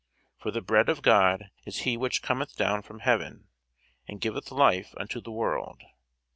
[0.39, 3.49] For the bread of God is he which cometh down from heaven,
[4.07, 5.83] and giveth life unto the world.